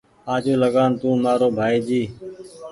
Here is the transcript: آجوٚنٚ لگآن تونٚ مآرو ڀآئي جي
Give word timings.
آجوٚنٚ 0.33 0.61
لگآن 0.63 0.91
تونٚ 0.99 1.21
مآرو 1.23 1.47
ڀآئي 1.57 1.79
جي 1.87 2.01